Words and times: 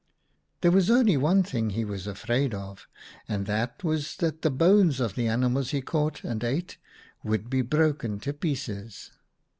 ''There 0.63 0.71
was 0.71 0.89
only 0.89 1.15
one 1.15 1.43
thing 1.43 1.69
he 1.69 1.85
was 1.85 2.07
afraid 2.07 2.55
of, 2.55 2.87
and 3.27 3.45
that 3.45 3.83
was 3.83 4.15
that 4.15 4.41
the 4.41 4.49
bones 4.49 4.99
of 4.99 5.13
the 5.13 5.27
animals 5.27 5.69
he 5.69 5.81
caught 5.83 6.23
and 6.23 6.43
ate 6.43 6.77
would 7.23 7.51
be 7.51 7.61
broken 7.61 8.19
to 8.21 8.33
pieces. 8.33 9.11